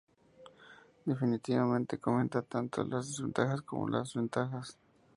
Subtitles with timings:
[1.05, 4.75] Definitivamente comenta tanto las desventajas como las ventajas".